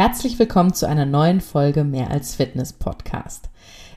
[0.00, 3.50] Herzlich willkommen zu einer neuen Folge Mehr als Fitness Podcast.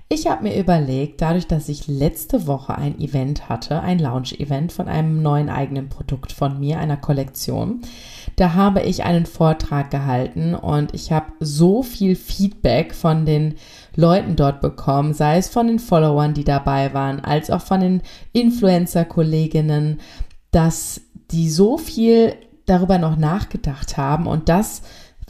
[0.09, 4.87] Ich habe mir überlegt, dadurch, dass ich letzte Woche ein Event hatte, ein Launch-Event von
[4.87, 7.82] einem neuen eigenen Produkt von mir, einer Kollektion,
[8.36, 13.54] da habe ich einen Vortrag gehalten und ich habe so viel Feedback von den
[13.96, 18.02] Leuten dort bekommen, sei es von den Followern, die dabei waren, als auch von den
[18.34, 20.00] Influencer-Kolleginnen,
[20.50, 22.34] dass die so viel
[22.66, 24.82] darüber noch nachgedacht haben und das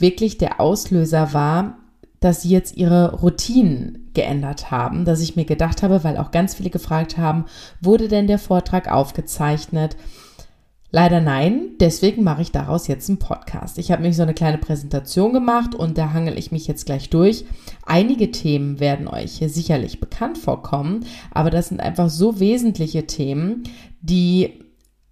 [0.02, 1.78] wirklich der Auslöser war,
[2.20, 6.54] dass sie jetzt ihre Routinen geändert haben, dass ich mir gedacht habe, weil auch ganz
[6.54, 7.46] viele gefragt haben,
[7.80, 9.96] wurde denn der Vortrag aufgezeichnet?
[10.94, 13.78] Leider nein, deswegen mache ich daraus jetzt einen Podcast.
[13.78, 17.08] Ich habe nämlich so eine kleine Präsentation gemacht und da hangel ich mich jetzt gleich
[17.08, 17.46] durch.
[17.86, 23.62] Einige Themen werden euch hier sicherlich bekannt vorkommen, aber das sind einfach so wesentliche Themen,
[24.02, 24.61] die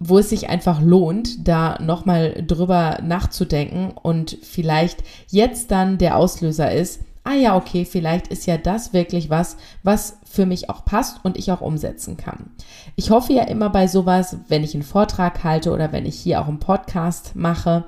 [0.03, 6.71] wo es sich einfach lohnt, da nochmal drüber nachzudenken und vielleicht jetzt dann der Auslöser
[6.71, 11.23] ist, ah ja, okay, vielleicht ist ja das wirklich was, was für mich auch passt
[11.23, 12.49] und ich auch umsetzen kann.
[12.95, 16.41] Ich hoffe ja immer bei sowas, wenn ich einen Vortrag halte oder wenn ich hier
[16.41, 17.85] auch einen Podcast mache,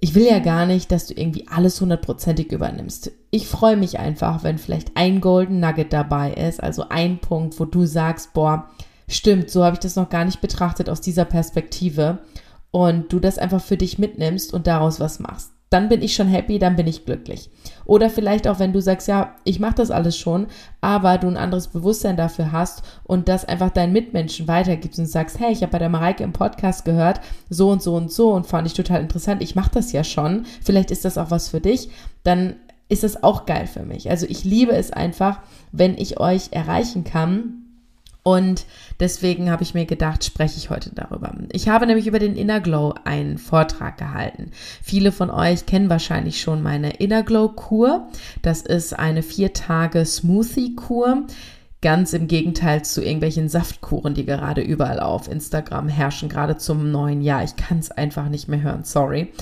[0.00, 3.10] ich will ja gar nicht, dass du irgendwie alles hundertprozentig übernimmst.
[3.30, 7.64] Ich freue mich einfach, wenn vielleicht ein Golden Nugget dabei ist, also ein Punkt, wo
[7.64, 8.68] du sagst, boah,
[9.16, 12.18] stimmt, so habe ich das noch gar nicht betrachtet aus dieser Perspektive
[12.70, 15.52] und du das einfach für dich mitnimmst und daraus was machst.
[15.70, 17.48] Dann bin ich schon happy, dann bin ich glücklich.
[17.86, 20.48] Oder vielleicht auch, wenn du sagst, ja, ich mache das alles schon,
[20.82, 25.40] aber du ein anderes Bewusstsein dafür hast und das einfach deinen Mitmenschen weitergibst und sagst,
[25.40, 28.46] hey, ich habe bei der Mareike im Podcast gehört, so und so und so und
[28.46, 31.60] fand ich total interessant, ich mache das ja schon, vielleicht ist das auch was für
[31.60, 31.88] dich,
[32.22, 32.56] dann
[32.90, 34.10] ist das auch geil für mich.
[34.10, 35.40] Also ich liebe es einfach,
[35.72, 37.61] wenn ich euch erreichen kann,
[38.22, 38.66] und
[39.00, 41.32] deswegen habe ich mir gedacht, spreche ich heute darüber.
[41.50, 44.52] Ich habe nämlich über den Inner Glow einen Vortrag gehalten.
[44.82, 48.08] Viele von euch kennen wahrscheinlich schon meine Inner Glow Kur.
[48.40, 51.26] Das ist eine vier Tage Smoothie Kur.
[51.80, 57.22] Ganz im Gegenteil zu irgendwelchen Saftkuren, die gerade überall auf Instagram herrschen, gerade zum neuen
[57.22, 57.42] Jahr.
[57.42, 59.32] Ich kann es einfach nicht mehr hören, sorry.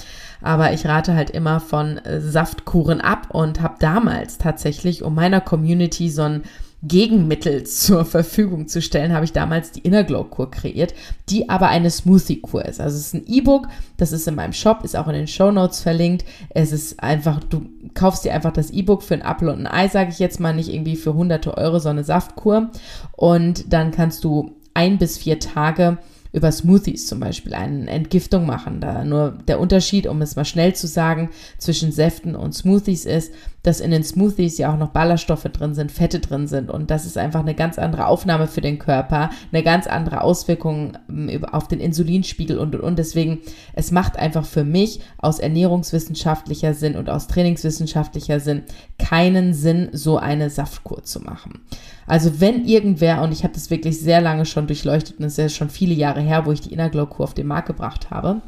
[0.41, 5.43] Aber ich rate halt immer von äh, Saftkuren ab und habe damals tatsächlich um meiner
[5.43, 6.45] Community so ein
[6.83, 10.95] Gegenmittel zur Verfügung zu stellen, habe ich damals die Inner Glow Kur kreiert,
[11.29, 12.81] die aber eine Smoothie Kur ist.
[12.81, 13.69] Also es ist ein E-Book,
[13.99, 16.25] das ist in meinem Shop, ist auch in den Show Notes verlinkt.
[16.51, 19.89] Es ist einfach, du kaufst dir einfach das E-Book für ein Apfel und ein Ei,
[19.89, 22.71] sage ich jetzt mal, nicht irgendwie für hunderte Euro, so eine Saftkur.
[23.13, 25.99] Und dann kannst du ein bis vier Tage
[26.33, 28.81] über Smoothies zum Beispiel eine Entgiftung machen.
[28.81, 33.33] Da nur der Unterschied, um es mal schnell zu sagen, zwischen Säften und Smoothies ist,
[33.63, 37.05] dass in den Smoothies ja auch noch Ballaststoffe drin sind, Fette drin sind und das
[37.05, 41.69] ist einfach eine ganz andere Aufnahme für den Körper, eine ganz andere Auswirkung ähm, auf
[41.69, 42.99] den Insulinspiegel und und und.
[42.99, 43.41] Deswegen,
[43.75, 48.63] es macht einfach für mich aus ernährungswissenschaftlicher Sinn und aus trainingswissenschaftlicher Sinn
[48.99, 51.61] keinen Sinn, so eine Saftkur zu machen.
[52.11, 55.39] Also wenn irgendwer, und ich habe das wirklich sehr lange schon durchleuchtet und es ist
[55.39, 58.11] ja schon viele Jahre her, wo ich die Inner Glow Kur auf den Markt gebracht
[58.11, 58.43] habe.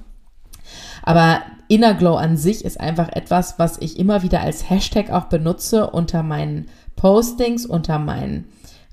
[1.05, 5.27] Aber Inner Glow an sich ist einfach etwas, was ich immer wieder als Hashtag auch
[5.27, 8.47] benutze unter meinen Postings, unter meinen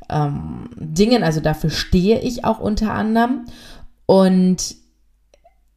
[0.07, 1.23] ähm, Dingen.
[1.23, 3.45] Also dafür stehe ich auch unter anderem.
[4.05, 4.75] Und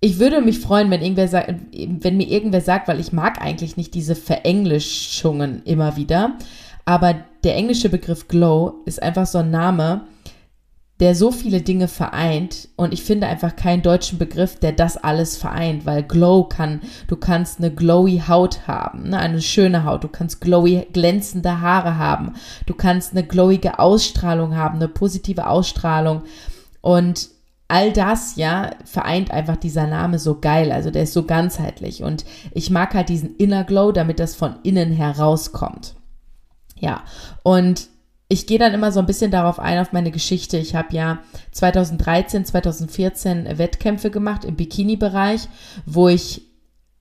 [0.01, 3.95] ich würde mich freuen, wenn irgendwer wenn mir irgendwer sagt, weil ich mag eigentlich nicht
[3.95, 6.37] diese Verenglischungen immer wieder,
[6.85, 10.03] aber der englische Begriff Glow ist einfach so ein Name,
[11.03, 12.69] der so viele Dinge vereint.
[12.77, 17.17] Und ich finde einfach keinen deutschen Begriff, der das alles vereint, weil Glow kann, du
[17.17, 22.35] kannst eine glowy Haut haben, ne, eine schöne Haut, du kannst glowy glänzende Haare haben,
[22.67, 26.23] du kannst eine glowige Ausstrahlung haben, eine positive Ausstrahlung.
[26.83, 27.31] Und
[27.67, 32.05] all das, ja, vereint einfach dieser Name so geil, also der ist so ganzheitlich.
[32.05, 35.97] Und ich mag halt diesen Inner Glow, damit das von innen herauskommt.
[36.83, 37.05] Ja,
[37.45, 37.89] und
[38.29, 40.59] ich gehe dann immer so ein bisschen darauf ein, auf meine Geschichte.
[40.59, 41.21] Ich habe ja
[41.53, 45.49] 2013, 2014 Wettkämpfe gemacht im Bikini-Bereich,
[45.87, 46.43] wo ich,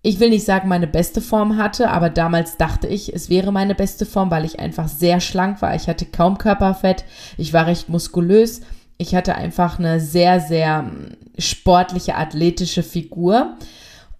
[0.03, 3.73] ich will nicht sagen, meine beste Form hatte, aber damals dachte ich, es wäre meine
[3.73, 5.73] beste Form, weil ich einfach sehr schlank war.
[5.73, 7.05] Ich hatte kaum Körperfett,
[7.37, 8.61] ich war recht muskulös.
[8.99, 10.91] Ich hatte einfach eine sehr, sehr
[11.39, 13.55] sportliche, athletische Figur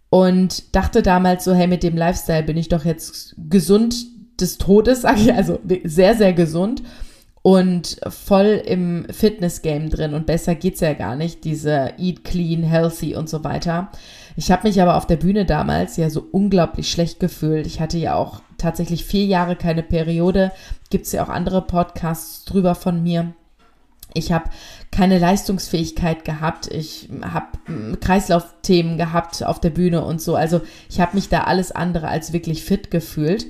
[0.09, 3.95] und dachte damals so, hey, mit dem Lifestyle bin ich doch jetzt gesund
[4.41, 6.83] des Todes, sage ich, also sehr, sehr gesund
[7.43, 13.15] und voll im Fitness-Game drin und besser geht's ja gar nicht, diese Eat Clean, Healthy
[13.15, 13.89] und so weiter.
[14.35, 17.65] Ich habe mich aber auf der Bühne damals ja so unglaublich schlecht gefühlt.
[17.65, 20.51] Ich hatte ja auch tatsächlich vier Jahre keine Periode.
[20.89, 23.33] Gibt's ja auch andere Podcasts drüber von mir.
[24.13, 24.45] Ich habe
[24.91, 26.67] keine Leistungsfähigkeit gehabt.
[26.71, 30.35] Ich habe Kreislaufthemen gehabt auf der Bühne und so.
[30.35, 33.47] Also ich habe mich da alles andere als wirklich fit gefühlt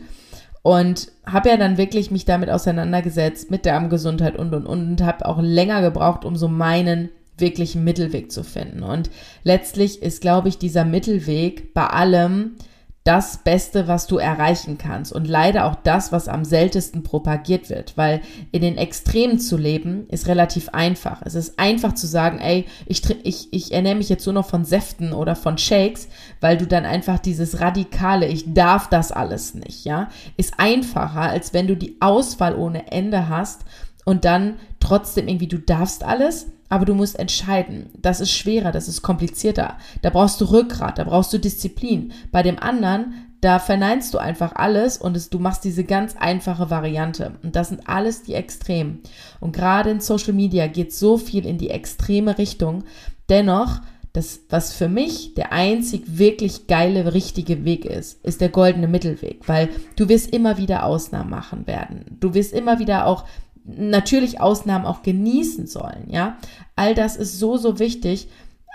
[0.63, 5.25] und habe ja dann wirklich mich damit auseinandergesetzt mit Darmgesundheit und und und und habe
[5.25, 8.83] auch länger gebraucht, um so meinen wirklichen Mittelweg zu finden.
[8.83, 9.09] Und
[9.43, 12.55] letztlich ist, glaube ich, dieser Mittelweg bei allem
[13.03, 17.97] das Beste, was du erreichen kannst und leider auch das, was am seltensten propagiert wird,
[17.97, 18.21] weil
[18.51, 21.23] in den Extremen zu leben ist relativ einfach.
[21.25, 24.65] Es ist einfach zu sagen, ey, ich, ich, ich ernähre mich jetzt nur noch von
[24.65, 26.09] Säften oder von Shakes,
[26.41, 31.53] weil du dann einfach dieses radikale, ich darf das alles nicht, ja, ist einfacher, als
[31.53, 33.61] wenn du die Auswahl ohne Ende hast
[34.05, 34.57] und dann
[34.91, 37.91] trotzdem irgendwie, du darfst alles, aber du musst entscheiden.
[37.97, 39.77] Das ist schwerer, das ist komplizierter.
[40.01, 42.11] Da brauchst du Rückgrat, da brauchst du Disziplin.
[42.33, 46.69] Bei dem anderen, da verneinst du einfach alles und es, du machst diese ganz einfache
[46.69, 47.39] Variante.
[47.41, 48.99] Und das sind alles die Extremen.
[49.39, 52.83] Und gerade in Social Media geht so viel in die extreme Richtung.
[53.29, 53.79] Dennoch,
[54.11, 59.47] das, was für mich der einzig wirklich geile, richtige Weg ist, ist der goldene Mittelweg,
[59.47, 62.17] weil du wirst immer wieder Ausnahmen machen werden.
[62.19, 63.23] Du wirst immer wieder auch
[63.63, 66.37] natürlich Ausnahmen auch genießen sollen, ja.
[66.75, 68.27] All das ist so, so wichtig.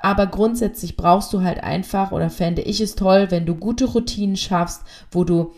[0.02, 4.36] Aber grundsätzlich brauchst du halt einfach, oder fände ich es toll, wenn du gute Routinen
[4.36, 5.52] schaffst, wo du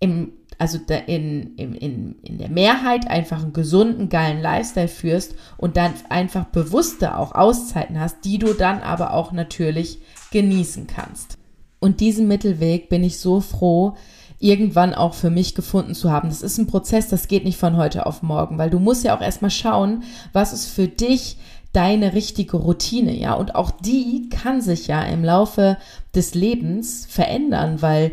[0.00, 5.94] im, also in, in, in, der Mehrheit einfach einen gesunden, geilen Lifestyle führst und dann
[6.08, 10.00] einfach bewusste auch Auszeiten hast, die du dann aber auch natürlich
[10.32, 11.38] genießen kannst.
[11.80, 13.96] Und diesen Mittelweg bin ich so froh,
[14.40, 16.28] irgendwann auch für mich gefunden zu haben.
[16.28, 19.16] Das ist ein Prozess, das geht nicht von heute auf morgen, weil du musst ja
[19.16, 20.02] auch erstmal schauen,
[20.32, 21.38] was ist für dich
[21.72, 25.76] deine richtige Routine, ja, und auch die kann sich ja im Laufe
[26.14, 28.12] des Lebens verändern, weil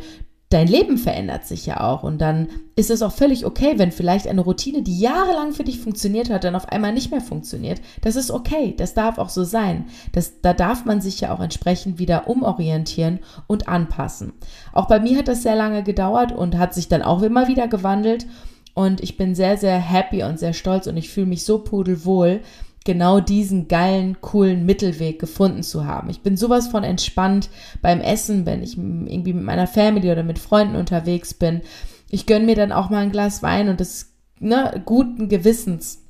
[0.49, 4.27] dein Leben verändert sich ja auch und dann ist es auch völlig okay, wenn vielleicht
[4.27, 7.81] eine Routine, die jahrelang für dich funktioniert hat, dann auf einmal nicht mehr funktioniert.
[8.01, 9.85] Das ist okay, das darf auch so sein.
[10.11, 14.33] Das, da darf man sich ja auch entsprechend wieder umorientieren und anpassen.
[14.71, 17.67] Auch bei mir hat das sehr lange gedauert und hat sich dann auch immer wieder
[17.67, 18.27] gewandelt
[18.75, 22.41] und ich bin sehr, sehr happy und sehr stolz und ich fühle mich so pudelwohl,
[22.85, 26.09] genau diesen geilen, coolen Mittelweg gefunden zu haben.
[26.09, 27.49] Ich bin sowas von entspannt
[27.81, 31.61] beim Essen, wenn ich irgendwie mit meiner Family oder mit Freunden unterwegs bin.
[32.09, 36.03] Ich gönne mir dann auch mal ein Glas Wein und das ne, guten Gewissens.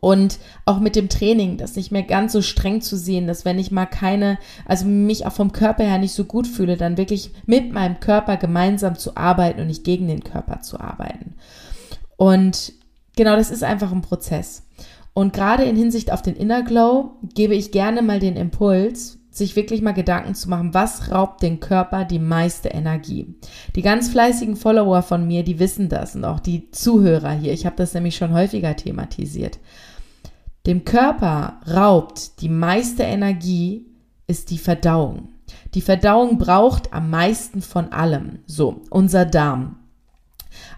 [0.00, 3.60] Und auch mit dem Training, das nicht mehr ganz so streng zu sehen, dass wenn
[3.60, 7.30] ich mal keine, also mich auch vom Körper her nicht so gut fühle, dann wirklich
[7.46, 11.36] mit meinem Körper gemeinsam zu arbeiten und nicht gegen den Körper zu arbeiten.
[12.16, 12.72] Und
[13.14, 14.64] genau, das ist einfach ein Prozess.
[15.14, 19.56] Und gerade in Hinsicht auf den Inner Glow gebe ich gerne mal den Impuls, sich
[19.56, 23.34] wirklich mal Gedanken zu machen, was raubt den Körper die meiste Energie.
[23.74, 27.52] Die ganz fleißigen Follower von mir, die wissen das und auch die Zuhörer hier.
[27.52, 29.58] Ich habe das nämlich schon häufiger thematisiert.
[30.66, 33.86] Dem Körper raubt die meiste Energie
[34.26, 35.28] ist die Verdauung.
[35.74, 38.38] Die Verdauung braucht am meisten von allem.
[38.46, 39.76] So, unser Darm.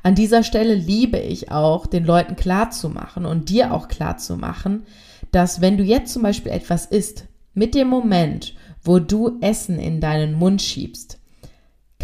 [0.02, 4.84] An dieser Stelle liebe ich auch, den Leuten klarzumachen und dir auch klarzumachen,
[5.32, 10.00] dass wenn du jetzt zum Beispiel etwas isst, mit dem Moment, wo du Essen in
[10.00, 11.19] deinen Mund schiebst,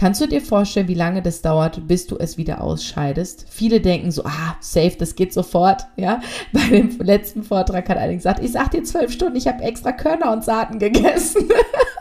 [0.01, 3.45] Kannst du dir vorstellen, wie lange das dauert, bis du es wieder ausscheidest?
[3.51, 5.83] Viele denken so, ah, safe, das geht sofort.
[5.97, 6.23] Ja,
[6.55, 9.93] bei dem letzten Vortrag hat einer gesagt, ich sag dir zwölf Stunden, ich habe extra
[9.93, 11.47] Körner und Saaten gegessen.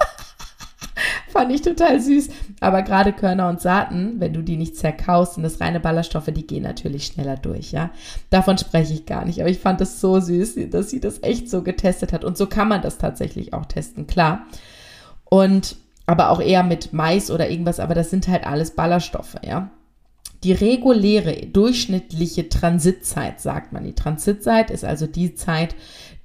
[1.33, 2.29] Fand ich total süß.
[2.59, 6.47] Aber gerade Körner und Saaten, wenn du die nicht zerkaust, sind das reine Ballaststoffe, die
[6.47, 7.91] gehen natürlich schneller durch, ja.
[8.29, 9.39] Davon spreche ich gar nicht.
[9.39, 12.23] Aber ich fand das so süß, dass sie das echt so getestet hat.
[12.23, 14.45] Und so kann man das tatsächlich auch testen, klar.
[15.25, 19.69] Und aber auch eher mit Mais oder irgendwas, aber das sind halt alles Ballaststoffe, ja.
[20.43, 23.83] Die reguläre durchschnittliche Transitzeit, sagt man.
[23.83, 25.75] Die Transitzeit ist also die Zeit,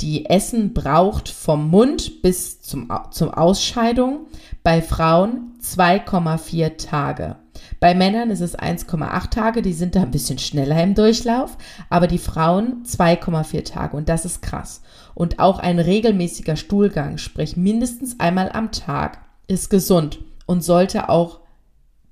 [0.00, 4.26] die Essen braucht vom Mund bis zum, zum Ausscheidung.
[4.62, 7.36] Bei Frauen 2,4 Tage.
[7.80, 11.56] Bei Männern ist es 1,8 Tage, die sind da ein bisschen schneller im Durchlauf,
[11.90, 14.82] aber die Frauen 2,4 Tage und das ist krass.
[15.14, 21.40] Und auch ein regelmäßiger Stuhlgang, sprich mindestens einmal am Tag, ist gesund und sollte auch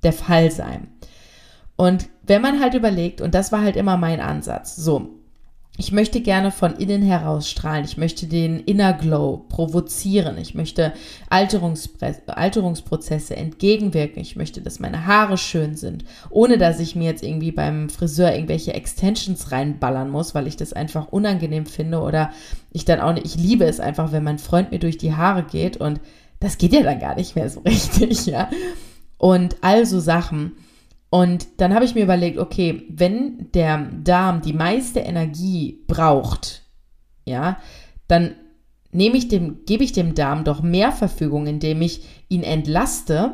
[0.03, 0.92] der Fall sein.
[1.77, 5.23] Und wenn man halt überlegt, und das war halt immer mein Ansatz, so,
[5.79, 7.87] ich möchte gerne von innen heraus strahlen.
[7.87, 10.37] Ich möchte den Inner Glow provozieren.
[10.37, 10.93] Ich möchte
[11.31, 14.21] Alterungsprozesse entgegenwirken.
[14.21, 18.35] Ich möchte, dass meine Haare schön sind, ohne dass ich mir jetzt irgendwie beim Friseur
[18.35, 22.33] irgendwelche Extensions reinballern muss, weil ich das einfach unangenehm finde oder
[22.71, 25.43] ich dann auch nicht, ich liebe es einfach, wenn mein Freund mir durch die Haare
[25.43, 26.01] geht und
[26.39, 28.51] das geht ja dann gar nicht mehr so richtig, ja.
[29.17, 30.53] Und all so Sachen.
[31.13, 36.63] Und dann habe ich mir überlegt, okay, wenn der Darm die meiste Energie braucht
[37.25, 37.59] ja,
[38.09, 38.35] dann
[38.91, 43.33] nehme ich dem, gebe ich dem Darm doch mehr Verfügung, indem ich ihn entlaste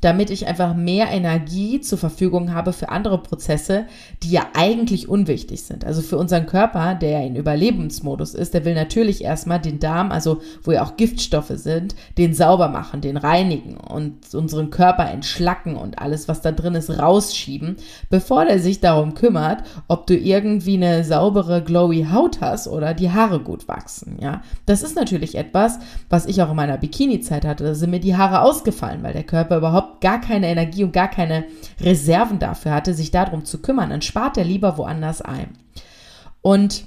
[0.00, 3.86] damit ich einfach mehr Energie zur Verfügung habe für andere Prozesse,
[4.22, 5.84] die ja eigentlich unwichtig sind.
[5.84, 10.12] Also für unseren Körper, der ja in Überlebensmodus ist, der will natürlich erstmal den Darm,
[10.12, 15.76] also wo ja auch Giftstoffe sind, den sauber machen, den reinigen und unseren Körper entschlacken
[15.76, 17.76] und alles, was da drin ist, rausschieben,
[18.10, 23.10] bevor der sich darum kümmert, ob du irgendwie eine saubere, glowy Haut hast oder die
[23.10, 24.42] Haare gut wachsen, ja.
[24.66, 27.64] Das ist natürlich etwas, was ich auch in meiner Bikini-Zeit hatte.
[27.64, 30.92] Da sind mir die Haare ausgefallen, weil der Körper überhaupt überhaupt gar keine Energie und
[30.92, 31.44] gar keine
[31.80, 35.56] Reserven dafür hatte, sich darum zu kümmern, dann spart er lieber woanders ein.
[36.42, 36.84] Und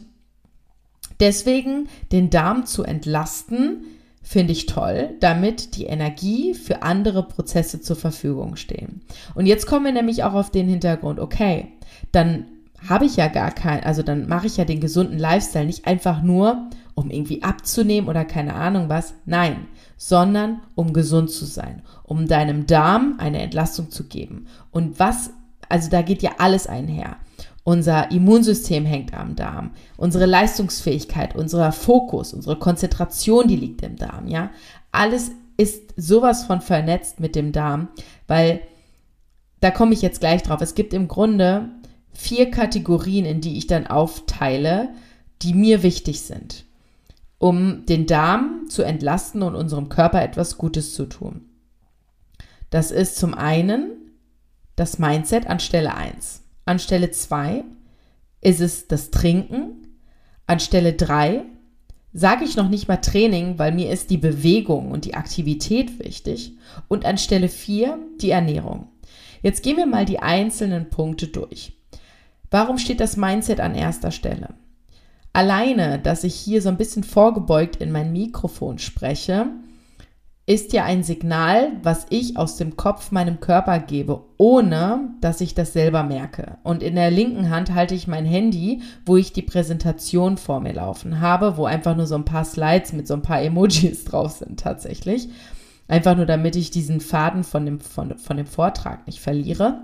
[1.20, 3.86] deswegen den Darm zu entlasten,
[4.22, 9.02] finde ich toll, damit die Energie für andere Prozesse zur Verfügung stehen.
[9.34, 11.70] Und jetzt kommen wir nämlich auch auf den Hintergrund, okay,
[12.12, 12.46] dann
[12.88, 16.22] habe ich ja gar kein, also dann mache ich ja den gesunden Lifestyle nicht einfach
[16.22, 19.14] nur, um irgendwie abzunehmen oder keine Ahnung was.
[19.26, 19.68] Nein,
[20.02, 24.48] sondern um gesund zu sein, um deinem Darm eine Entlastung zu geben.
[24.72, 25.32] Und was,
[25.68, 27.18] also da geht ja alles einher.
[27.66, 29.72] Unser Immunsystem hängt am Darm.
[29.98, 34.52] Unsere Leistungsfähigkeit, unser Fokus, unsere Konzentration, die liegt im Darm, ja.
[34.94, 37.90] Alles ist sowas von vernetzt mit dem Darm,
[38.26, 38.62] weil
[39.60, 40.62] da komme ich jetzt gleich drauf.
[40.62, 41.68] Es gibt im Grunde
[42.14, 44.90] vier Kategorien, in die ich dann aufteile,
[45.42, 46.64] die mir wichtig sind
[47.40, 51.50] um den Darm zu entlasten und unserem Körper etwas Gutes zu tun.
[52.70, 54.12] Das ist zum einen
[54.76, 56.44] das Mindset an Stelle 1.
[56.66, 57.64] An Stelle 2
[58.42, 59.88] ist es das Trinken.
[60.46, 61.46] An Stelle 3
[62.14, 66.54] sage ich noch nicht mal Training, weil mir ist die Bewegung und die Aktivität wichtig.
[66.88, 68.90] Und an Stelle 4 die Ernährung.
[69.42, 71.74] Jetzt gehen wir mal die einzelnen Punkte durch.
[72.52, 74.56] Warum steht das Mindset an erster Stelle?
[75.34, 79.48] Alleine, dass ich hier so ein bisschen vorgebeugt in mein Mikrofon spreche,
[80.50, 85.54] ist ja ein Signal, was ich aus dem Kopf meinem Körper gebe, ohne dass ich
[85.54, 86.58] das selber merke.
[86.64, 90.74] Und in der linken Hand halte ich mein Handy, wo ich die Präsentation vor mir
[90.74, 94.32] laufen habe, wo einfach nur so ein paar Slides mit so ein paar Emojis drauf
[94.32, 95.30] sind tatsächlich.
[95.88, 99.84] Einfach nur, damit ich diesen Faden von dem, von, von dem Vortrag nicht verliere.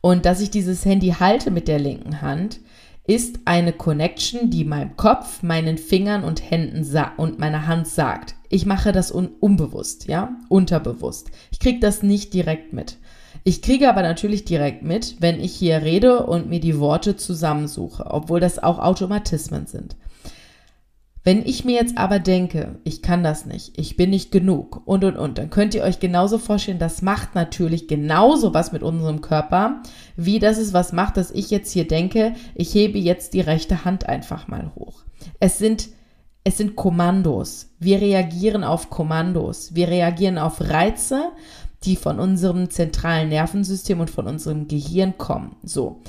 [0.00, 2.60] Und dass ich dieses Handy halte mit der linken Hand,
[3.06, 8.36] ist eine Connection, die meinem Kopf, meinen Fingern und Händen und meiner Hand sagt.
[8.48, 11.30] Ich mache das un unbewusst, ja, unterbewusst.
[11.50, 12.98] Ich kriege das nicht direkt mit.
[13.44, 18.06] Ich kriege aber natürlich direkt mit, wenn ich hier rede und mir die Worte zusammensuche,
[18.06, 19.96] obwohl das auch Automatismen sind.
[21.24, 25.04] Wenn ich mir jetzt aber denke, ich kann das nicht, ich bin nicht genug und
[25.04, 29.20] und und, dann könnt ihr euch genauso vorstellen, das macht natürlich genauso was mit unserem
[29.20, 29.82] Körper,
[30.16, 33.84] wie das es was macht, dass ich jetzt hier denke, ich hebe jetzt die rechte
[33.84, 35.04] Hand einfach mal hoch.
[35.38, 35.88] Es sind
[36.44, 37.68] es sind Kommandos.
[37.78, 39.76] Wir reagieren auf Kommandos.
[39.76, 41.30] Wir reagieren auf Reize,
[41.84, 45.54] die von unserem zentralen Nervensystem und von unserem Gehirn kommen.
[45.62, 46.02] So.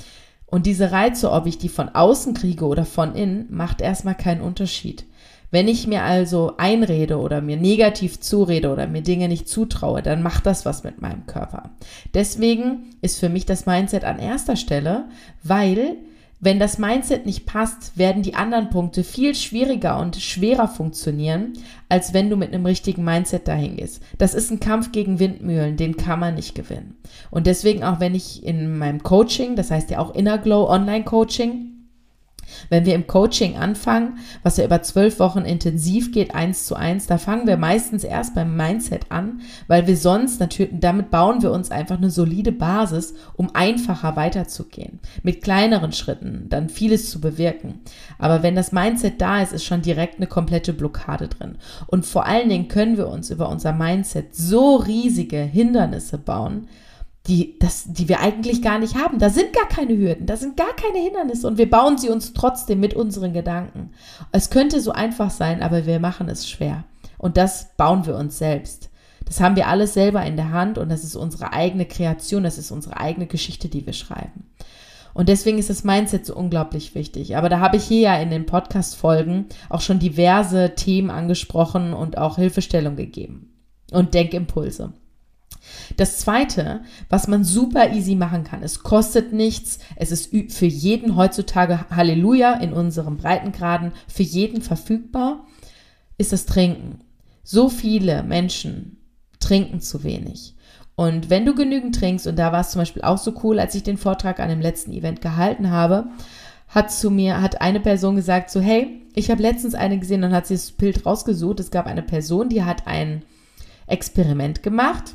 [0.54, 4.40] Und diese Reize, ob ich die von außen kriege oder von innen, macht erstmal keinen
[4.40, 5.04] Unterschied.
[5.50, 10.22] Wenn ich mir also einrede oder mir negativ zurede oder mir Dinge nicht zutraue, dann
[10.22, 11.70] macht das was mit meinem Körper.
[12.14, 15.06] Deswegen ist für mich das Mindset an erster Stelle,
[15.42, 15.96] weil
[16.44, 21.54] wenn das Mindset nicht passt, werden die anderen Punkte viel schwieriger und schwerer funktionieren,
[21.88, 24.02] als wenn du mit einem richtigen Mindset dahin gehst.
[24.18, 26.96] Das ist ein Kampf gegen Windmühlen, den kann man nicht gewinnen.
[27.30, 31.04] Und deswegen auch wenn ich in meinem Coaching, das heißt ja auch Inner Glow Online
[31.04, 31.73] Coaching,
[32.68, 37.06] wenn wir im Coaching anfangen, was ja über zwölf Wochen intensiv geht, eins zu eins,
[37.06, 41.52] da fangen wir meistens erst beim Mindset an, weil wir sonst natürlich, damit bauen wir
[41.52, 45.00] uns einfach eine solide Basis, um einfacher weiterzugehen.
[45.22, 47.80] Mit kleineren Schritten, dann vieles zu bewirken.
[48.18, 51.56] Aber wenn das Mindset da ist, ist schon direkt eine komplette Blockade drin.
[51.86, 56.68] Und vor allen Dingen können wir uns über unser Mindset so riesige Hindernisse bauen,
[57.26, 59.18] die, das, die wir eigentlich gar nicht haben.
[59.18, 62.34] Da sind gar keine Hürden, da sind gar keine Hindernisse und wir bauen sie uns
[62.34, 63.90] trotzdem mit unseren Gedanken.
[64.30, 66.84] Es könnte so einfach sein, aber wir machen es schwer.
[67.16, 68.90] Und das bauen wir uns selbst.
[69.24, 72.58] Das haben wir alles selber in der Hand und das ist unsere eigene Kreation, das
[72.58, 74.50] ist unsere eigene Geschichte, die wir schreiben.
[75.14, 77.36] Und deswegen ist das Mindset so unglaublich wichtig.
[77.36, 82.18] Aber da habe ich hier ja in den Podcast-Folgen auch schon diverse Themen angesprochen und
[82.18, 83.54] auch Hilfestellung gegeben
[83.92, 84.92] und Denkimpulse.
[85.96, 91.16] Das zweite, was man super easy machen kann, es kostet nichts, es ist für jeden
[91.16, 95.46] heutzutage Halleluja in unserem Breitengraden für jeden verfügbar,
[96.18, 97.00] ist das Trinken.
[97.42, 98.98] So viele Menschen
[99.40, 100.54] trinken zu wenig.
[100.96, 103.74] Und wenn du genügend trinkst, und da war es zum Beispiel auch so cool, als
[103.74, 106.06] ich den Vortrag an dem letzten Event gehalten habe,
[106.68, 110.32] hat zu mir, hat eine Person gesagt, so, hey, ich habe letztens eine gesehen, dann
[110.32, 111.60] hat sie das Bild rausgesucht.
[111.60, 113.22] Es gab eine Person, die hat ein
[113.86, 115.14] Experiment gemacht.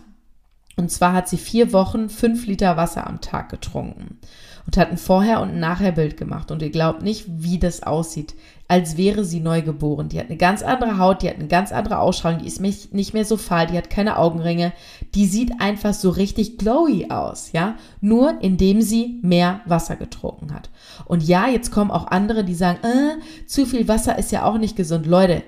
[0.80, 4.18] Und zwar hat sie vier Wochen fünf Liter Wasser am Tag getrunken
[4.66, 6.52] und hat ein Vorher- und ein Nachher-Bild gemacht.
[6.52, 8.34] Und ihr glaubt nicht, wie das aussieht,
[8.70, 10.08] als wäre sie neugeboren.
[10.08, 13.14] Die hat eine ganz andere Haut, die hat eine ganz andere Ausstrahlung, die ist nicht
[13.14, 14.72] mehr so fahl, die hat keine Augenringe.
[15.16, 17.76] Die sieht einfach so richtig glowy aus, ja?
[18.00, 20.70] Nur indem sie mehr Wasser getrunken hat.
[21.04, 24.58] Und ja, jetzt kommen auch andere, die sagen, äh, zu viel Wasser ist ja auch
[24.58, 25.08] nicht gesund.
[25.08, 25.44] Leute,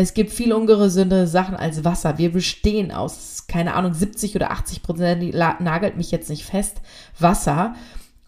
[0.00, 2.18] es gibt viel ungesunde Sachen als Wasser.
[2.18, 6.76] Wir bestehen aus, keine Ahnung, 70 oder 80 Prozent, die nagelt mich jetzt nicht fest,
[7.18, 7.74] Wasser.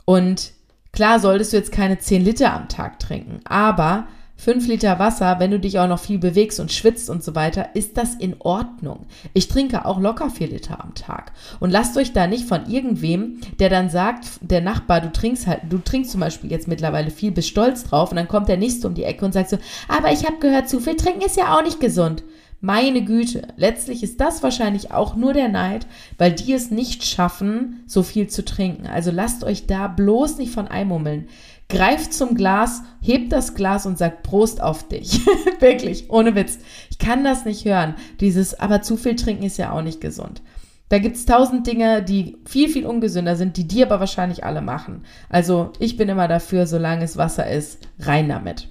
[0.05, 0.51] Und
[0.91, 4.09] klar solltest du jetzt keine 10 Liter am Tag trinken, aber
[4.41, 7.75] 5 Liter Wasser, wenn du dich auch noch viel bewegst und schwitzt und so weiter,
[7.75, 9.05] ist das in Ordnung.
[9.35, 11.33] Ich trinke auch locker 4 Liter am Tag.
[11.61, 15.61] Und lasst euch da nicht von irgendwem, der dann sagt, der Nachbar, du trinkst halt,
[15.69, 18.87] du trinkst zum Beispiel jetzt mittlerweile viel, bist stolz drauf und dann kommt der nächste
[18.87, 21.55] um die Ecke und sagt so, aber ich habe gehört, zu viel trinken ist ja
[21.55, 22.23] auch nicht gesund.
[22.63, 27.83] Meine Güte, letztlich ist das wahrscheinlich auch nur der Neid, weil die es nicht schaffen,
[27.87, 28.87] so viel zu trinken.
[28.87, 31.29] Also lasst euch da bloß nicht von einmummeln.
[31.71, 35.21] Greift zum Glas, hebt das Glas und sagt Prost auf dich.
[35.61, 36.59] Wirklich, ohne Witz.
[36.91, 37.95] Ich kann das nicht hören.
[38.21, 40.43] Dieses, aber zu viel trinken ist ja auch nicht gesund.
[40.91, 45.05] Da gibt's tausend Dinge, die viel, viel ungesünder sind, die die aber wahrscheinlich alle machen.
[45.29, 48.69] Also ich bin immer dafür, solange es Wasser ist, rein damit.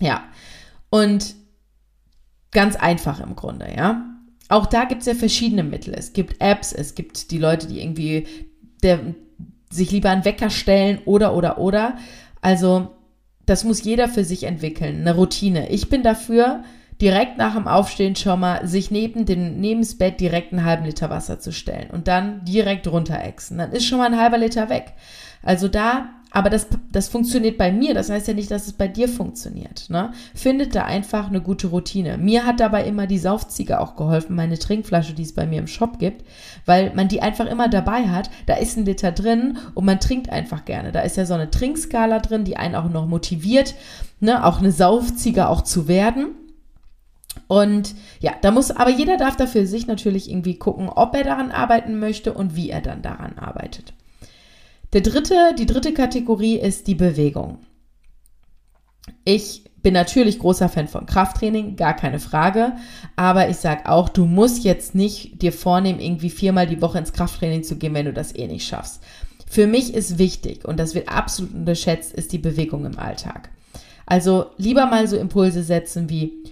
[0.00, 0.24] Ja.
[0.88, 1.34] Und
[2.50, 4.06] ganz einfach im Grunde, ja.
[4.48, 5.94] Auch da gibt's ja verschiedene Mittel.
[5.94, 8.26] Es gibt Apps, es gibt die Leute, die irgendwie
[8.82, 9.14] der,
[9.70, 11.96] sich lieber einen Wecker stellen oder, oder, oder.
[12.40, 12.90] Also,
[13.46, 15.70] das muss jeder für sich entwickeln, eine Routine.
[15.70, 16.62] Ich bin dafür,
[17.00, 20.84] direkt nach dem Aufstehen schon mal sich neben den, neben das Bett direkt einen halben
[20.84, 23.58] Liter Wasser zu stellen und dann direkt runterexen.
[23.58, 24.92] Dann ist schon mal ein halber Liter weg.
[25.42, 28.86] Also da aber das, das funktioniert bei mir, das heißt ja nicht, dass es bei
[28.86, 29.90] dir funktioniert.
[29.90, 30.12] Ne?
[30.34, 32.18] Findet da einfach eine gute Routine.
[32.18, 35.66] Mir hat dabei immer die Saufziege auch geholfen, meine Trinkflasche, die es bei mir im
[35.66, 36.24] Shop gibt,
[36.66, 38.30] weil man die einfach immer dabei hat.
[38.46, 40.92] Da ist ein Liter drin und man trinkt einfach gerne.
[40.92, 43.74] Da ist ja so eine Trinkskala drin, die einen auch noch motiviert,
[44.20, 44.44] ne?
[44.44, 46.28] auch eine Saufziege auch zu werden.
[47.48, 51.50] Und ja, da muss, aber jeder darf dafür sich natürlich irgendwie gucken, ob er daran
[51.50, 53.92] arbeiten möchte und wie er dann daran arbeitet.
[54.92, 57.58] Der dritte, die dritte Kategorie ist die Bewegung.
[59.24, 62.72] Ich bin natürlich großer Fan von Krafttraining, gar keine Frage.
[63.16, 67.12] Aber ich sage auch, du musst jetzt nicht dir vornehmen, irgendwie viermal die Woche ins
[67.12, 69.02] Krafttraining zu gehen, wenn du das eh nicht schaffst.
[69.48, 73.50] Für mich ist wichtig, und das wird absolut unterschätzt, ist die Bewegung im Alltag.
[74.06, 76.44] Also lieber mal so Impulse setzen wie,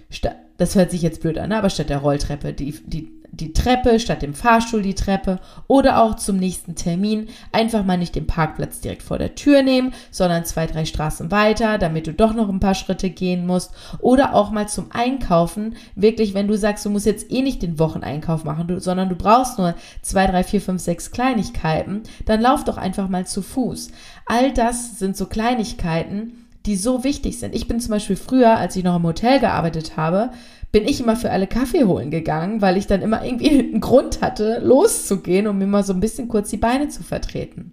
[0.56, 4.22] das hört sich jetzt blöd an, aber statt der Rolltreppe die, die die Treppe statt
[4.22, 9.02] dem Fahrstuhl die Treppe oder auch zum nächsten Termin einfach mal nicht den Parkplatz direkt
[9.02, 12.74] vor der Tür nehmen, sondern zwei, drei Straßen weiter, damit du doch noch ein paar
[12.74, 17.30] Schritte gehen musst oder auch mal zum Einkaufen, wirklich, wenn du sagst, du musst jetzt
[17.30, 21.10] eh nicht den Wocheneinkauf machen, du, sondern du brauchst nur zwei, drei, vier, fünf, sechs
[21.10, 23.90] Kleinigkeiten, dann lauf doch einfach mal zu Fuß.
[24.26, 27.54] All das sind so Kleinigkeiten, die so wichtig sind.
[27.54, 30.30] Ich bin zum Beispiel früher, als ich noch im Hotel gearbeitet habe,
[30.72, 34.20] bin ich immer für alle Kaffee holen gegangen, weil ich dann immer irgendwie einen Grund
[34.20, 37.72] hatte, loszugehen, um mir mal so ein bisschen kurz die Beine zu vertreten.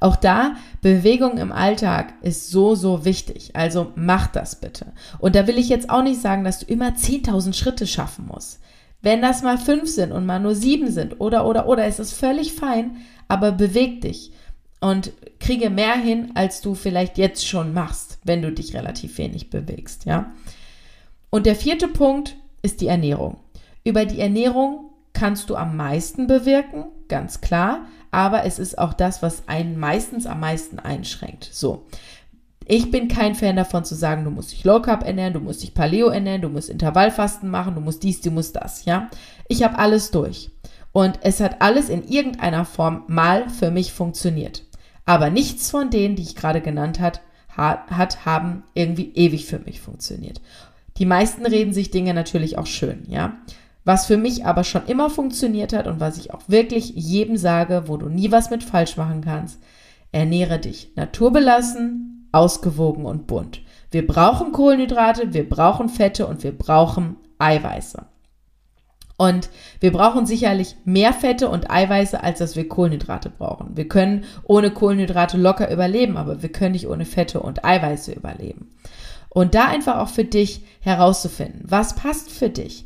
[0.00, 3.50] Auch da, Bewegung im Alltag ist so, so wichtig.
[3.54, 4.92] Also mach das bitte.
[5.18, 8.60] Und da will ich jetzt auch nicht sagen, dass du immer 10.000 Schritte schaffen musst.
[9.02, 12.12] Wenn das mal fünf sind und mal nur sieben sind oder, oder, oder, ist es
[12.12, 12.96] völlig fein,
[13.28, 14.32] aber beweg dich
[14.80, 19.50] und kriege mehr hin, als du vielleicht jetzt schon machst, wenn du dich relativ wenig
[19.50, 20.32] bewegst, ja.
[21.30, 23.38] Und der vierte Punkt ist die Ernährung.
[23.84, 29.22] Über die Ernährung kannst du am meisten bewirken, ganz klar, aber es ist auch das,
[29.22, 31.48] was einen meistens am meisten einschränkt.
[31.52, 31.86] So.
[32.68, 35.62] Ich bin kein Fan davon zu sagen, du musst dich Low Carb ernähren, du musst
[35.62, 39.08] dich Paleo ernähren, du musst Intervallfasten machen, du musst dies, du musst das, ja?
[39.46, 40.50] Ich habe alles durch.
[40.90, 44.64] Und es hat alles in irgendeiner Form mal für mich funktioniert.
[45.04, 47.20] Aber nichts von denen, die ich gerade genannt hat,
[47.56, 50.40] hat, haben irgendwie ewig für mich funktioniert.
[50.98, 53.36] Die meisten reden sich Dinge natürlich auch schön, ja.
[53.84, 57.84] Was für mich aber schon immer funktioniert hat und was ich auch wirklich jedem sage,
[57.86, 59.60] wo du nie was mit falsch machen kannst,
[60.10, 63.62] ernähre dich naturbelassen, ausgewogen und bunt.
[63.90, 68.06] Wir brauchen Kohlenhydrate, wir brauchen Fette und wir brauchen Eiweiße.
[69.18, 69.48] Und
[69.80, 73.76] wir brauchen sicherlich mehr Fette und Eiweiße, als dass wir Kohlenhydrate brauchen.
[73.76, 78.74] Wir können ohne Kohlenhydrate locker überleben, aber wir können nicht ohne Fette und Eiweiße überleben.
[79.36, 82.85] Und da einfach auch für dich herauszufinden, was passt für dich.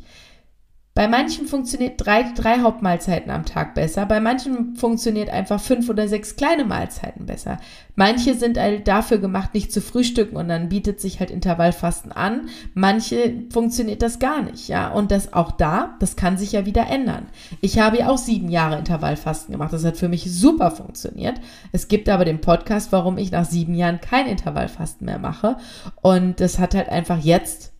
[0.93, 6.09] Bei manchen funktioniert drei, drei Hauptmahlzeiten am Tag besser, bei manchen funktioniert einfach fünf oder
[6.09, 7.59] sechs kleine Mahlzeiten besser.
[7.95, 12.49] Manche sind halt dafür gemacht, nicht zu frühstücken und dann bietet sich halt Intervallfasten an.
[12.73, 14.91] Manche funktioniert das gar nicht, ja.
[14.91, 17.27] Und das auch da, das kann sich ja wieder ändern.
[17.61, 19.71] Ich habe ja auch sieben Jahre Intervallfasten gemacht.
[19.71, 21.39] Das hat für mich super funktioniert.
[21.71, 25.55] Es gibt aber den Podcast, warum ich nach sieben Jahren kein Intervallfasten mehr mache.
[26.01, 27.71] Und das hat halt einfach jetzt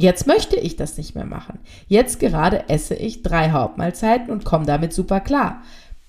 [0.00, 1.58] Jetzt möchte ich das nicht mehr machen.
[1.86, 5.60] Jetzt gerade esse ich drei Hauptmahlzeiten und komme damit super klar.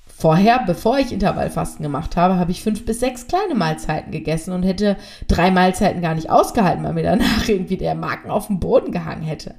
[0.05, 4.63] Vorher, bevor ich Intervallfasten gemacht habe, habe ich fünf bis sechs kleine Mahlzeiten gegessen und
[4.63, 4.95] hätte
[5.27, 9.23] drei Mahlzeiten gar nicht ausgehalten, weil mir danach irgendwie der Magen auf den Boden gehangen
[9.23, 9.55] hätte.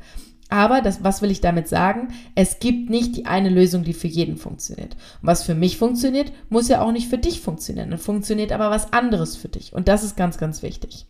[0.49, 2.09] Aber das, was will ich damit sagen?
[2.35, 4.95] Es gibt nicht die eine Lösung, die für jeden funktioniert.
[5.21, 7.91] Und was für mich funktioniert, muss ja auch nicht für dich funktionieren.
[7.91, 9.75] Dann funktioniert aber was anderes für dich.
[9.75, 11.05] Und das ist ganz, ganz wichtig.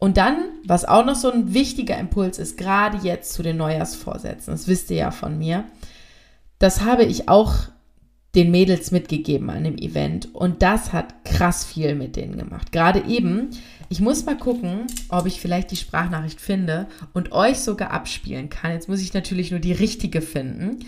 [0.00, 4.52] Und dann, was auch noch so ein wichtiger Impuls ist, gerade jetzt zu den Neujahrsvorsätzen,
[4.52, 5.64] das wisst ihr ja von mir,
[6.58, 7.54] das habe ich auch
[8.34, 12.72] den Mädels mitgegeben an dem Event und das hat krass viel mit denen gemacht.
[12.72, 13.50] Gerade eben,
[13.90, 18.72] ich muss mal gucken, ob ich vielleicht die Sprachnachricht finde und euch sogar abspielen kann.
[18.72, 20.78] Jetzt muss ich natürlich nur die richtige finden,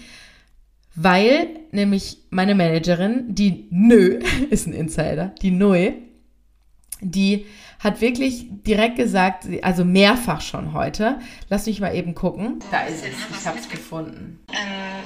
[0.94, 4.20] weil nämlich meine Managerin, die Nö,
[4.50, 5.94] ist ein Insider, die Noe,
[7.02, 7.46] die
[7.78, 11.18] hat wirklich direkt gesagt, also mehrfach schon heute.
[11.48, 12.60] Lass mich mal eben gucken.
[12.70, 13.14] Da ist es.
[13.38, 14.38] Ich habe es gefunden.
[14.52, 15.02] Ähm,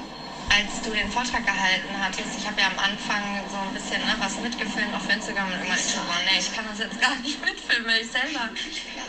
[0.52, 4.14] als du den Vortrag gehalten hattest, ich habe ja am Anfang so ein bisschen ne,
[4.20, 7.88] was mitgefilmt auf Instagram und ich so, nee, ich kann das jetzt gar nicht mitfilmen,
[7.88, 8.44] weil ich selber,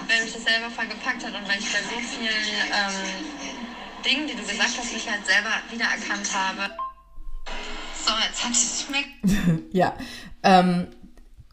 [0.08, 2.97] weil mich das selber voll gepackt hat und weil ich bei so vielen ähm,
[4.04, 6.71] Dingen, die du gesagt hast, mich halt selber wiedererkannt habe.
[8.08, 9.76] So, jetzt hat es schmeckt.
[9.76, 9.93] ja,
[10.43, 10.88] ähm,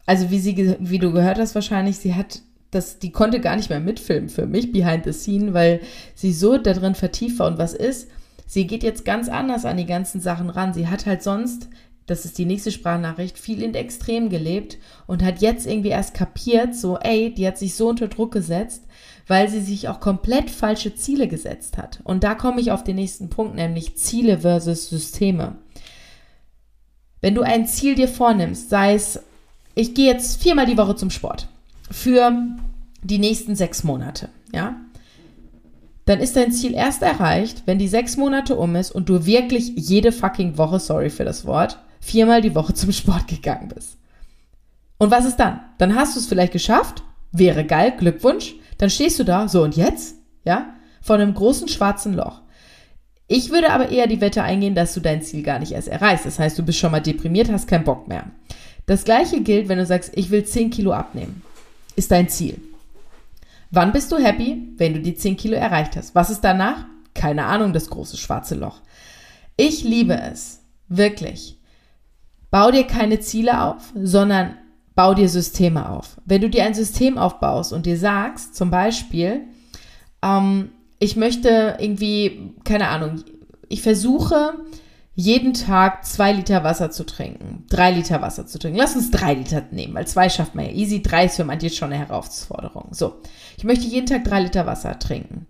[0.05, 2.41] also wie sie, wie du gehört hast wahrscheinlich, sie hat
[2.71, 5.79] das, die konnte gar nicht mehr mitfilmen für mich behind the scene, weil
[6.13, 8.09] sie so da drin vertieft war und was ist.
[8.47, 10.73] Sie geht jetzt ganz anders an die ganzen Sachen ran.
[10.73, 11.69] Sie hat halt sonst,
[12.05, 16.75] das ist die nächste Sprachnachricht, viel in Extrem gelebt und hat jetzt irgendwie erst kapiert,
[16.75, 18.83] so, ey, die hat sich so unter Druck gesetzt,
[19.25, 22.01] weil sie sich auch komplett falsche Ziele gesetzt hat.
[22.03, 25.55] Und da komme ich auf den nächsten Punkt, nämlich Ziele versus Systeme.
[27.21, 29.19] Wenn du ein Ziel dir vornimmst, sei es
[29.75, 31.47] ich gehe jetzt viermal die Woche zum Sport
[31.91, 32.31] für
[33.03, 34.75] die nächsten sechs Monate, ja,
[36.05, 39.73] dann ist dein Ziel erst erreicht, wenn die sechs Monate um ist und du wirklich
[39.75, 43.97] jede fucking Woche, sorry für das Wort, viermal die Woche zum Sport gegangen bist.
[44.97, 45.61] Und was ist dann?
[45.77, 49.75] Dann hast du es vielleicht geschafft, wäre geil, Glückwunsch, dann stehst du da, so und
[49.75, 52.41] jetzt, ja, vor einem großen schwarzen Loch.
[53.27, 56.27] Ich würde aber eher die Wette eingehen, dass du dein Ziel gar nicht erst erreichst.
[56.27, 58.25] Das heißt, du bist schon mal deprimiert, hast keinen Bock mehr.
[58.85, 61.41] Das gleiche gilt, wenn du sagst, ich will 10 Kilo abnehmen.
[61.95, 62.59] Ist dein Ziel.
[63.71, 64.69] Wann bist du happy?
[64.77, 66.13] Wenn du die 10 Kilo erreicht hast.
[66.13, 66.85] Was ist danach?
[67.13, 68.81] Keine Ahnung, das große schwarze Loch.
[69.57, 70.61] Ich liebe es.
[70.87, 71.57] Wirklich.
[72.51, 74.55] Bau dir keine Ziele auf, sondern
[74.93, 76.17] bau dir Systeme auf.
[76.25, 79.41] Wenn du dir ein System aufbaust und dir sagst, zum Beispiel,
[80.21, 80.69] ähm,
[80.99, 83.23] ich möchte irgendwie, keine Ahnung,
[83.67, 84.53] ich versuche,
[85.15, 88.77] jeden Tag zwei Liter Wasser zu trinken, drei Liter Wasser zu trinken.
[88.77, 91.69] Lass uns drei Liter nehmen, weil zwei schafft man ja easy, drei ist für manche
[91.69, 92.89] schon eine Herausforderung.
[92.91, 93.21] So,
[93.57, 95.47] ich möchte jeden Tag drei Liter Wasser trinken.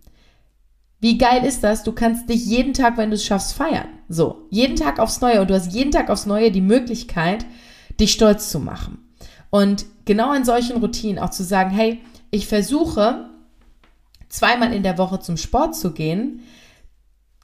[1.01, 1.83] Wie geil ist das?
[1.83, 3.87] Du kannst dich jeden Tag, wenn du es schaffst, feiern.
[4.07, 7.45] So, jeden Tag aufs Neue und du hast jeden Tag aufs Neue die Möglichkeit,
[7.99, 8.99] dich stolz zu machen.
[9.49, 13.29] Und genau in solchen Routinen auch zu sagen, hey, ich versuche
[14.29, 16.41] zweimal in der Woche zum Sport zu gehen,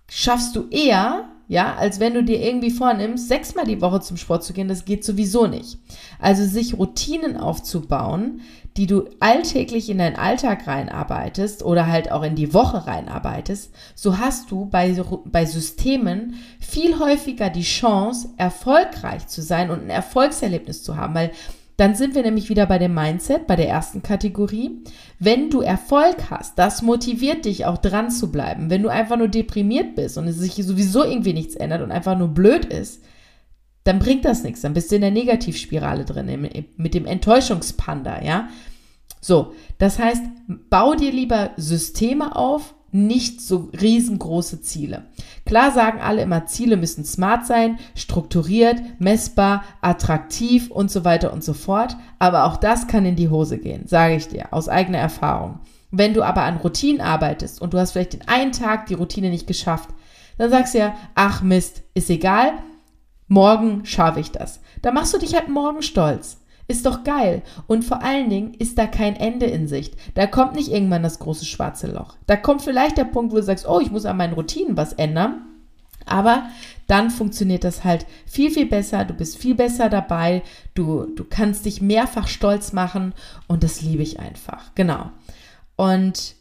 [0.10, 4.42] schaffst du eher, ja, als wenn du dir irgendwie vornimmst, sechsmal die Woche zum Sport
[4.42, 5.80] zu gehen, das geht sowieso nicht.
[6.18, 8.40] Also sich Routinen aufzubauen,
[8.78, 14.18] die du alltäglich in deinen Alltag reinarbeitest oder halt auch in die Woche reinarbeitest, so
[14.18, 20.84] hast du bei, bei Systemen viel häufiger die Chance, erfolgreich zu sein und ein Erfolgserlebnis
[20.84, 21.32] zu haben, weil
[21.82, 24.84] dann sind wir nämlich wieder bei dem Mindset, bei der ersten Kategorie.
[25.18, 28.70] Wenn du Erfolg hast, das motiviert dich auch dran zu bleiben.
[28.70, 32.16] Wenn du einfach nur deprimiert bist und es sich sowieso irgendwie nichts ändert und einfach
[32.16, 33.04] nur blöd ist,
[33.84, 34.62] dann bringt das nichts.
[34.62, 38.50] Dann bist du in der Negativspirale drin, mit dem Enttäuschungspanda, ja.
[39.20, 40.22] So, das heißt,
[40.70, 45.06] bau dir lieber Systeme auf, nicht so riesengroße Ziele.
[45.46, 51.44] Klar sagen alle immer, Ziele müssen smart sein, strukturiert, messbar, attraktiv und so weiter und
[51.44, 51.96] so fort.
[52.20, 55.60] Aber auch das kann in die Hose gehen, sage ich dir, aus eigener Erfahrung.
[55.92, 59.30] Wenn du aber an Routinen arbeitest und du hast vielleicht den einen Tag die Routine
[59.30, 59.90] nicht geschafft,
[60.38, 62.54] dann sagst du ja, ach Mist, ist egal,
[63.28, 64.62] morgen schaffe ich das.
[64.82, 66.41] Dann machst du dich halt morgen stolz.
[66.68, 67.42] Ist doch geil.
[67.68, 69.96] Und vor allen Dingen ist da kein Ende in Sicht.
[70.16, 72.16] Da kommt nicht irgendwann das große schwarze Loch.
[72.28, 74.94] Da kommt vielleicht der Punkt, wo du sagst, oh, ich muss an meinen Routinen was
[74.94, 75.42] ändern.
[76.06, 76.50] Aber
[76.88, 79.06] dann funktioniert das halt viel, viel besser.
[79.06, 80.44] Du bist viel besser dabei.
[80.74, 83.14] Du, du kannst dich mehrfach stolz machen.
[83.48, 84.74] Und das liebe ich einfach.
[84.76, 85.12] Genau.
[85.76, 86.36] Und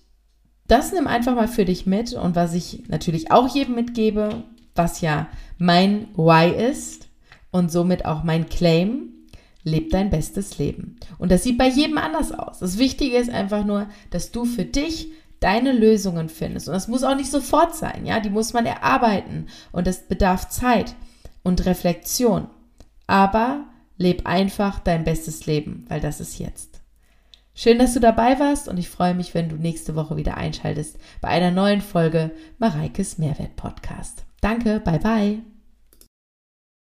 [0.67, 2.15] das nimm einfach mal für dich mit.
[2.15, 5.29] Und was ich natürlich auch jedem mitgebe, was ja
[5.59, 7.09] mein Why ist
[7.51, 9.10] und somit auch mein Claim,
[9.63, 10.97] leb dein bestes Leben.
[11.19, 12.59] Und das sieht bei jedem anders aus.
[12.61, 15.09] Das Wichtige ist einfach nur, dass du für dich
[15.41, 16.69] deine Lösungen findest.
[16.69, 20.49] Und das muss auch nicht sofort sein, ja, die muss man erarbeiten und das bedarf
[20.49, 20.95] Zeit
[21.43, 22.49] und Reflexion.
[23.07, 23.65] Aber
[23.97, 26.81] leb einfach dein bestes Leben, weil das ist jetzt.
[27.55, 30.99] Schön, dass du dabei warst und ich freue mich, wenn du nächste Woche wieder einschaltest
[31.21, 34.25] bei einer neuen Folge Mareikes Mehrwert Podcast.
[34.41, 35.50] Danke, bye bye.